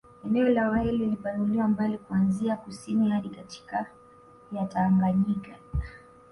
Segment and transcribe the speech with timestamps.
[0.25, 3.95] Eneo la Wahehe lilipanuliwa mbali kuanzia kusini hadi katikati
[4.51, 5.55] ya Tangayika